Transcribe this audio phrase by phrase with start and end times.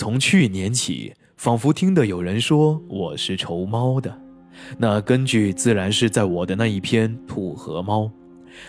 [0.00, 4.10] 从去年起，仿佛听得有人说我是仇猫的，
[4.78, 8.04] 那根据自然是在我的那一篇《土和猫》，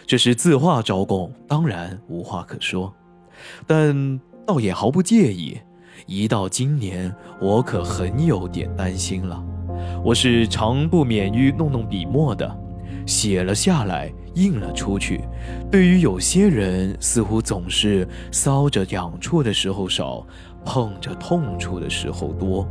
[0.06, 2.94] 这是自画招供，当然无话可说，
[3.66, 5.58] 但倒也毫不介意。
[6.06, 7.10] 一到今年，
[7.40, 9.42] 我可很有点担心了。
[10.04, 12.60] 我是常不免于弄弄笔墨的，
[13.06, 15.22] 写了下来，印了出去。
[15.72, 20.28] 对于有些人，似乎总是搔着痒处的时候少，
[20.66, 22.68] 碰着痛处的时候多。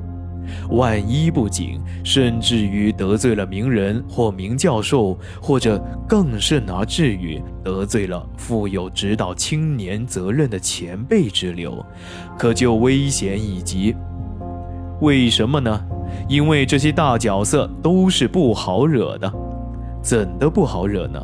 [0.71, 11.85] 万一不谨，甚至于得罪了名人或名教授，或者更甚而至于得罪了负有指导青年责任的前辈之流，
[12.39, 13.95] 可就危险已极。
[15.01, 15.81] 为什么呢？
[16.29, 19.33] 因为这些大角色都是不好惹的。
[20.03, 21.21] 怎的不好惹呢？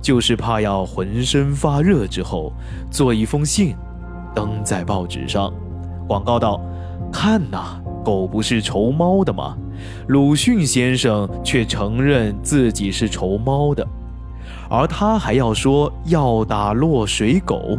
[0.00, 2.52] 就是怕要浑身发热之后，
[2.90, 3.76] 做一封信，
[4.34, 5.52] 登在报纸上，
[6.06, 6.60] 广告道
[7.12, 9.56] ：“看呐。”狗不是仇猫的吗？
[10.08, 13.82] 鲁迅先生却承认自己是仇猫的，
[14.68, 17.78] 而他还要说要打落水狗，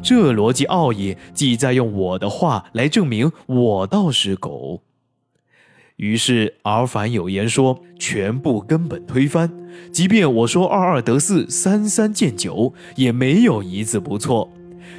[0.00, 4.82] 这逻辑奥义即在用我的话来证明我倒是狗。
[5.96, 9.50] 于是尔反有言说，全部根本推翻，
[9.90, 14.48] 即便我说二二得四，三三见九，也没有一字不错。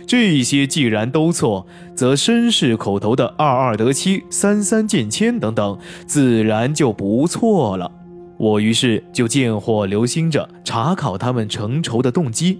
[0.08, 5.78] 这些既然都错，则绅士口头的“二二得七，三三见千”等等，
[6.08, 7.92] 自然就不错了。
[8.38, 12.60] 我于是就见或留心着查考他们成仇的动机。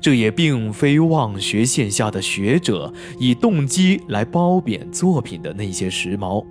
[0.00, 6.44] 这也并非望学线下的学者以动机来褒贬作品的那些时髦，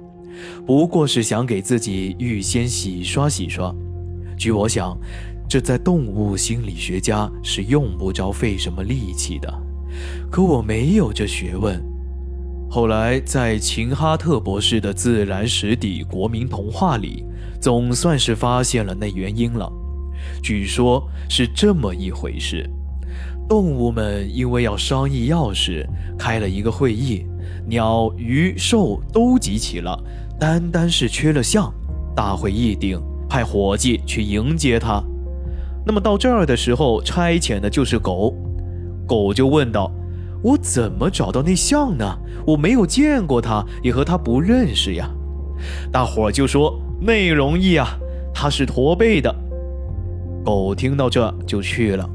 [0.66, 3.74] 不过是想给自己预先洗刷洗刷。
[4.38, 4.96] 据我想，
[5.50, 9.67] 这在动物心理学家是用不着费什么力气的。
[10.32, 11.82] 可我没有这学问。
[12.70, 17.24] 后来在秦哈特博士的《自然史底国民童话》里，
[17.62, 19.72] 总算是发现了那原因了。
[20.44, 22.70] 据说是这么一回事：
[23.48, 25.88] 动物们因为要商议要事，
[26.20, 27.26] 开了一个会议，
[27.66, 29.98] 鸟、鱼、兽都集齐了，
[30.38, 31.74] 单单是缺了象。
[32.14, 35.02] 大会议定，派伙计去迎接他。
[35.86, 38.36] 那么到这儿的时候，差遣的就是狗。
[39.08, 39.92] 狗就问道
[40.44, 42.20] ：“我怎么找到那象呢？
[42.46, 45.10] 我没有见过它，也和它不认识呀。”
[45.92, 47.98] 大伙就说：“那容易啊，
[48.34, 49.34] 它是驼背的。”
[50.46, 52.08] 狗听到这就去了，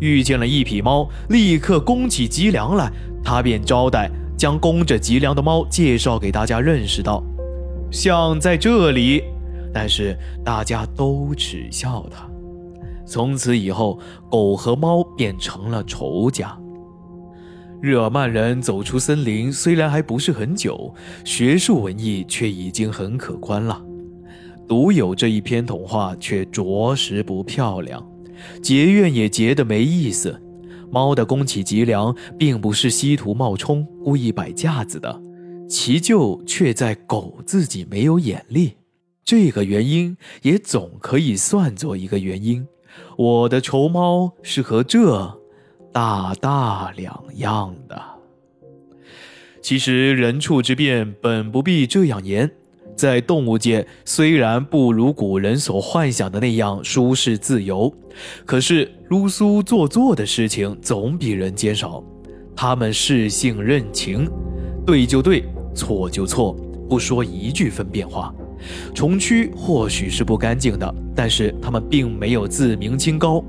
[0.00, 2.90] 遇见了一匹猫，立刻弓起脊梁来，
[3.22, 7.22] 他便招待，将弓着脊梁的猫介绍给大家认识到
[7.90, 9.22] ：“象在这里。”
[9.72, 12.33] 但是大家都耻笑他。
[13.06, 13.98] 从此以后，
[14.30, 16.58] 狗和猫变成了仇家。
[17.82, 20.94] 日耳曼人走出森林，虽然还不是很久，
[21.24, 23.84] 学术文艺却已经很可观了。
[24.66, 28.02] 独有这一篇童话却着实不漂亮，
[28.62, 30.40] 结怨也结得没意思。
[30.90, 35.20] 猫的宫崎吉良并不是稀图冒充、故意摆架子的，
[35.68, 38.72] 其咎却在狗自己没有眼力。
[39.24, 42.66] 这个原因也总可以算作一个原因。
[43.16, 45.40] 我的仇猫是和这
[45.92, 48.00] 大大两样的。
[49.62, 52.50] 其实人畜之变本不必这样严，
[52.94, 57.92] 在动物界虽然不如古人所幻想的那样舒适自由，
[58.44, 62.04] 可是撸苏做作的事情总比人间少。
[62.56, 64.30] 他们视性认情，
[64.86, 65.44] 对就对，
[65.74, 66.52] 错就错，
[66.88, 68.32] 不说一句分辨话。
[68.94, 73.42] 虫蛆或许是不干净的，但是它们并没有自鸣清高。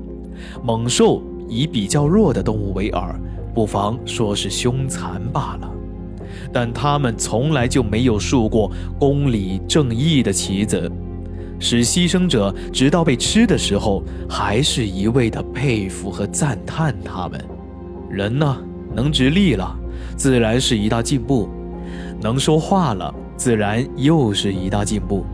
[0.62, 3.14] 猛兽以比较弱的动物为饵，
[3.54, 5.70] 不妨说是凶残罢了。
[6.52, 10.90] 但它们从来就没有竖过公理正义的旗子，
[11.58, 17.42] 使牺牲者直到被吃的时候，还是一味的佩服和赞叹它们。
[18.10, 18.56] 人呢，
[18.94, 19.76] 能直立了，
[20.16, 21.48] 自然是一大进步；
[22.20, 23.14] 能说话了。
[23.36, 25.24] 自然又是一大进步，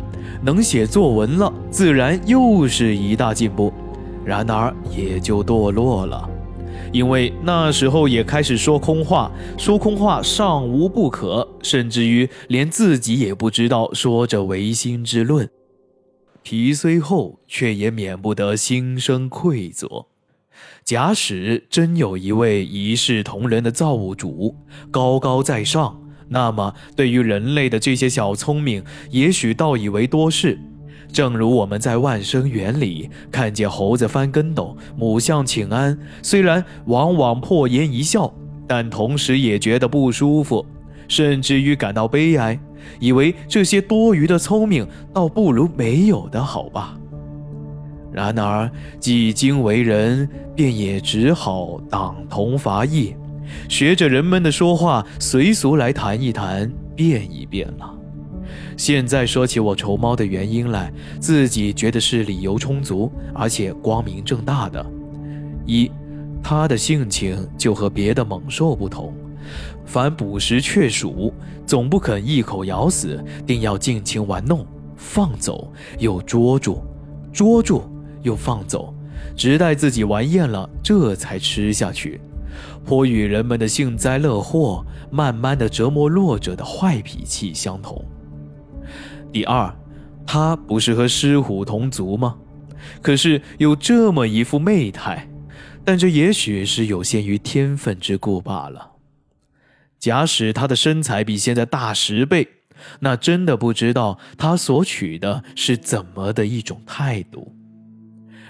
[0.42, 3.72] 能写作文了，自然又是一大进步，
[4.24, 6.28] 然而也就堕落了，
[6.92, 15.48] 因为那时候也开始说空话，说空话尚无不可，甚至于连自己也不知道说着唯心之论，
[16.42, 20.08] 皮虽厚，却也免不得心生愧作。
[20.84, 24.56] 假使真有一位一视同仁的造物主，
[24.90, 26.01] 高高在上。
[26.32, 30.58] 那么，对于人类的这些小聪明，也许倒以为多事。
[31.12, 38.32] 正如我们在万生园里看见猴子翻跟斗，母象请安，虽然往往破颜一笑，
[38.66, 40.64] 但同时也觉得不舒服。
[41.08, 42.58] 甚至于感到悲哀，
[42.98, 46.96] 以为这些多余的聪明倒不如没有的好吧。
[48.10, 53.14] 然而，既经为人，便也只好党同伐异，
[53.68, 57.94] 学着人们的说话，随俗来谈一谈，变一变了。
[58.76, 64.84] 现在说起我愁猫的原因来，自己觉得是理由充足，而且光明正大的。
[65.66, 65.90] 一，
[66.42, 69.14] 它的性情就和别的猛兽不同，
[69.84, 71.32] 凡捕食雀鼠，
[71.66, 74.66] 总不肯一口咬死，定要尽情玩弄，
[74.96, 76.82] 放走又捉住，
[77.32, 77.82] 捉住。
[78.22, 78.94] 又放走，
[79.34, 82.20] 直待自己玩厌了，这才吃下去，
[82.84, 88.04] 颇与人们的幸灾乐祸、慢慢的折磨弱者的坏脾气相同。
[89.32, 89.74] 第二，
[90.26, 92.36] 他不是和狮虎同族吗？
[93.00, 95.28] 可是有这么一副媚态，
[95.84, 98.92] 但这也许是有限于天分之故罢了。
[99.98, 102.48] 假使他的身材比现在大十倍，
[103.00, 107.54] 那真的不知道他所取的是怎么的一种态度。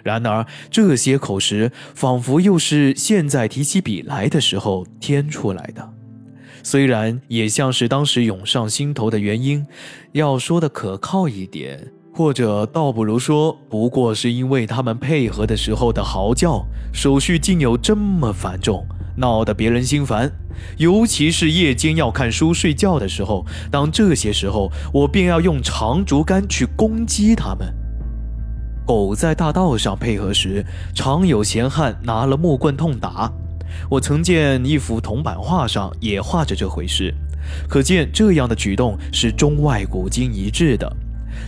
[0.03, 5.89] 然而，这些口实仿佛又是现在提起笔来的时候添出来的，
[6.63, 9.67] 虽然也像是当时涌上心头的原因。
[10.13, 16.63] 要说的可靠一点，或者倒不如说，不过是因为他们配合的时候的嚎叫
[16.93, 20.31] 手续竟有这么繁重，闹得别人心烦。
[20.77, 27.73] 尤其是夜间要看书睡觉的时候，当这些时候，我便要用长竹竿去攻击他们。
[28.87, 30.65] 狗在大道上配合时，
[30.95, 33.33] 常有闲汉拿了木棍痛打。
[33.91, 37.15] 我曾见一幅铜版画上也画着这回事，
[37.69, 40.91] 可见这样的举动是中外古今一致的。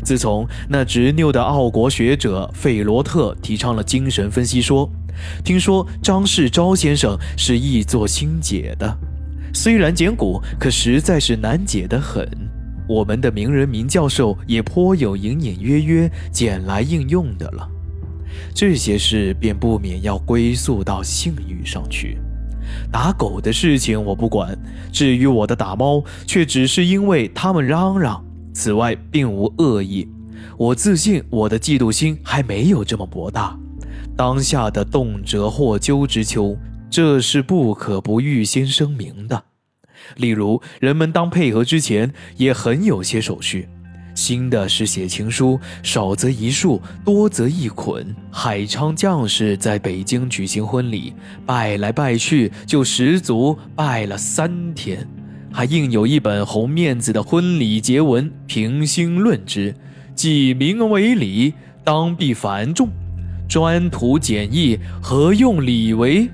[0.02, 4.90] 自从那执拗的奥国学者费罗特提倡了精神分析说，
[5.44, 8.96] 听说张世钊先生是易作心解的，
[9.52, 12.26] 虽然简古，可实在是难解得很。
[12.86, 17.68] 我们的名人名教授也颇有隐隐约约捡来应用的了，
[18.54, 22.18] 这些事便不免要归宿到性欲上去。
[22.90, 24.58] 打狗的事情我不管，
[24.92, 30.08] 至于我的打猫，却只是因为他们嚷嚷，此外并无恶意。
[30.56, 33.58] 我自信我的嫉妒心还没有这么博大。
[34.16, 36.56] 当下的动辄获咎之秋，
[36.88, 39.42] 这是不可不预先声明的。
[40.16, 43.68] 例如，人们当配合之前也很有些手续。
[44.14, 48.14] 新的是写情书，少则一束，多则一捆。
[48.30, 51.12] 海昌将士在北京举行婚礼，
[51.44, 55.04] 拜来拜去就十足拜了三天，
[55.52, 59.74] 还印有一本红面子的婚礼结文，平心论之，
[60.14, 61.52] 既名为礼，
[61.82, 62.88] 当必繁重，
[63.48, 66.30] 专图简易，何用礼为？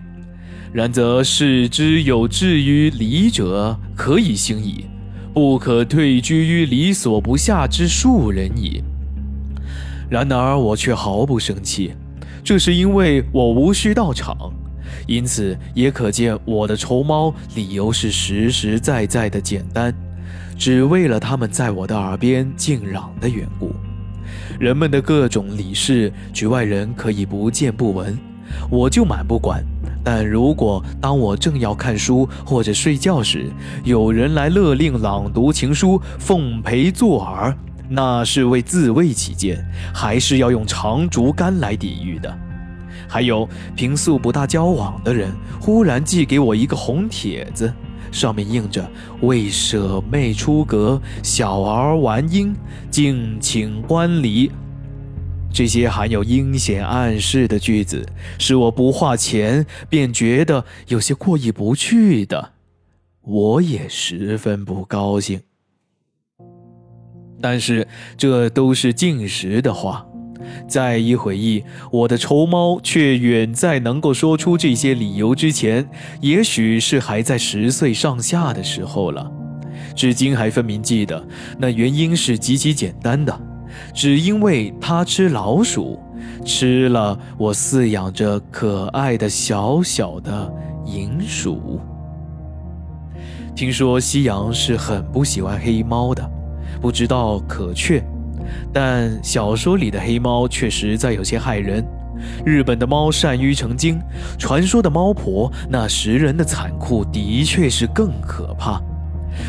[0.72, 4.84] 然则视之有志于礼者，可以行矣；
[5.34, 8.82] 不可退居于礼所不下之庶人矣。
[10.08, 11.92] 然而我却毫不生气，
[12.44, 14.36] 这是因为我无需到场，
[15.08, 19.92] 因此也可见我的愁猫理由是实实在在的简单，
[20.56, 23.72] 只为了他们在我的耳边静嚷的缘故。
[24.60, 28.16] 人们的各种礼事，局外人可以不见不闻，
[28.70, 29.64] 我就满不管。
[30.02, 33.50] 但如果当我正要看书或者睡觉时，
[33.84, 37.54] 有人来勒令朗读情书，奉陪作耳，
[37.88, 39.62] 那是为自卫起见，
[39.94, 42.34] 还是要用长竹竿来抵御的。
[43.06, 47.70] 还有平素不大交往的人，忽然寄给我一个红帖子，
[48.10, 48.88] 上面印着
[49.20, 52.54] “为舍妹出阁，小儿玩音，
[52.90, 54.50] 敬请观礼”。
[55.52, 58.06] 这些含有阴险暗示的句子，
[58.38, 62.52] 使我不花钱便觉得有些过意不去的，
[63.22, 65.40] 我也十分不高兴。
[67.42, 70.06] 但是这都是近时的话，
[70.68, 75.88] 再一回忆，我的仇猫却远在能够说出这些理由之前，
[76.20, 79.30] 也许是还在十岁上下的时候了，
[79.96, 81.26] 至今还分明记得，
[81.58, 83.49] 那原因是极其简单的。
[83.94, 85.98] 只因为它吃老鼠，
[86.44, 90.52] 吃了我饲养着可爱的小小的
[90.86, 91.80] 银鼠。
[93.54, 96.30] 听说西洋是很不喜欢黑猫的，
[96.80, 98.02] 不知道可确，
[98.72, 101.84] 但小说里的黑猫却实在有些害人。
[102.44, 103.98] 日本的猫善于成精，
[104.38, 108.80] 传说的猫婆那食人的残酷，的确是更可怕。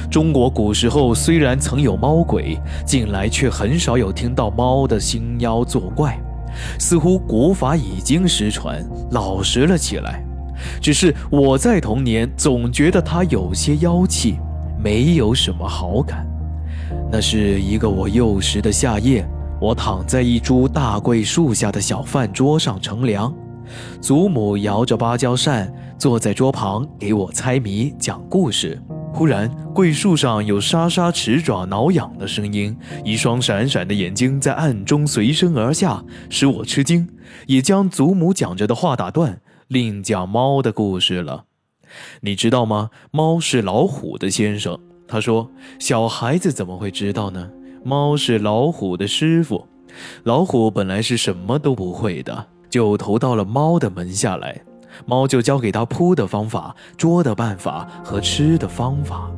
[0.10, 6.19] 中国古时候虽然曾有猫鬼，近来却很少有听到猫的星妖作怪，
[6.79, 10.24] 似乎古法已经失传，老实了起来。
[10.79, 14.38] 只是我在童年总觉得它有些妖气，
[14.77, 16.27] 没有什么好感。
[17.12, 19.25] 那是一个我幼时的夏夜，
[19.60, 23.33] 我躺在一株大桂树下的小饭桌上乘凉，
[24.00, 28.79] 祖母摇着芭蕉扇，坐在桌旁给我猜谜讲故事。
[29.13, 37.07] 忽然，桂树上有沙沙齿爪挠痒的声音，一双闪闪的眼睛在暗中随身而下，使我吃惊，
[37.45, 41.43] 也将祖母讲着的话打断，另讲猫的故事了。
[42.21, 42.89] 你知道吗？
[43.11, 44.79] 猫是老虎的先生。
[45.07, 47.49] 他说：“小孩子怎么会知道呢？
[47.83, 49.67] 猫是老虎的师傅。
[50.23, 54.61] 老虎本来是什么都不会的，就投到了猫的门下来。”
[55.05, 59.29] 猫就教给他扑的方法、捉的办法和吃的方法，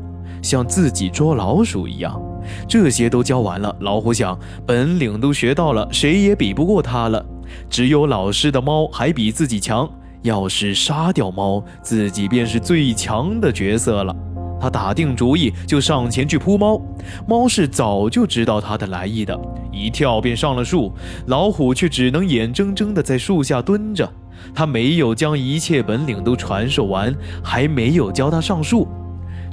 [0.41, 2.21] 像自己捉老鼠一样。
[2.67, 7.25] 这些都教完了，老虎想，本领都学到了，谁也比不过他了。
[7.69, 9.89] 只有老师的猫还比自己强。
[10.23, 14.15] 要是杀掉猫，自己便是最强的角色了。
[14.57, 16.81] 他打定主意，就上前去扑猫。
[17.27, 19.37] 猫是早就知道他的来意的，
[19.69, 20.93] 一跳便上了树。
[21.27, 24.09] 老虎却只能眼睁睁地在树下蹲着。
[24.53, 27.13] 他没有将一切本领都传授完，
[27.43, 28.87] 还没有教他上树，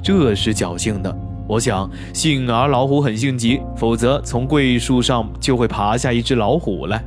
[0.03, 1.15] 这是侥幸的。
[1.47, 7.03] 我想，幸而老虎很性急，否则从桂树上就会爬下一只老虎来。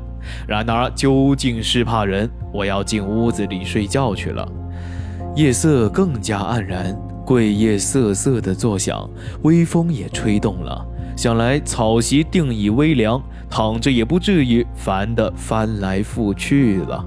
[0.47, 4.47] 然而，究竟是怕人，我要进屋子里睡觉去了。
[5.35, 9.09] 夜色更加黯然，桂叶瑟瑟地作响，
[9.43, 10.87] 微风也吹动了。
[11.16, 17.04] 想来草席定已微凉，躺着也不至于烦得翻来覆去了。